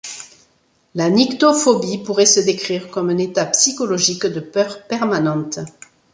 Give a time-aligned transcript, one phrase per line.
[0.95, 5.59] La nyctophobie pourrait se décrire comme un état psychologique de peur permanente.